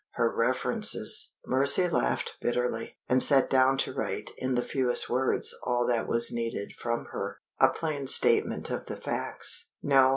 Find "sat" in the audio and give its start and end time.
3.21-3.51